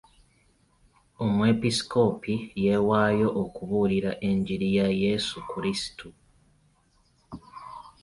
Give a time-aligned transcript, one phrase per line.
[1.23, 6.09] Omwepiskoopi yeewaayo okubuulira enjiri ya Yesu Krisitu.